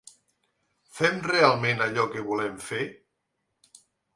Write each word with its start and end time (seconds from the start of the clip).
Fem 0.99 1.19
realment 1.27 1.85
allò 1.89 2.07
que 2.15 2.25
volem 2.31 2.59
fer? 2.71 2.81